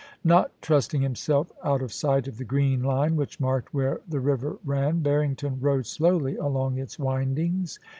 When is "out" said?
1.63-1.83